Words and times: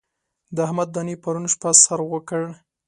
د 0.55 0.57
احمد 0.67 0.89
دانې 0.95 1.15
پرون 1.23 1.45
شپه 1.53 1.69
سر 1.83 1.99
وکړ. 2.11 2.41